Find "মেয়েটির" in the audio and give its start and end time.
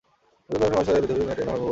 1.27-1.45